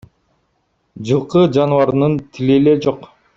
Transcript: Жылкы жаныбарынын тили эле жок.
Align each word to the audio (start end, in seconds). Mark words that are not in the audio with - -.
Жылкы 1.09 1.43
жаныбарынын 1.59 2.17
тили 2.33 2.57
эле 2.63 2.75
жок. 2.89 3.07